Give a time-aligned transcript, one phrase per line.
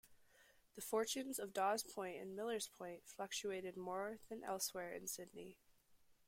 [0.73, 5.59] The fortunes of Dawes Point and Millers Point fluctuated more than elsewhere in Sydney.